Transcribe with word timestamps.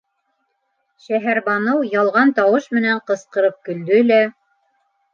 Шәһәрбаныу 1.07 1.85
ялған 1.97 2.33
тауыш 2.41 2.69
менән 2.81 3.05
ҡысҡырып 3.13 3.63
көлдө 3.71 4.05
лә: 4.11 4.23